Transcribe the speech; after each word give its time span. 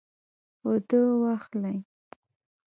اوده 0.65 0.99
واخلئ 1.21 1.77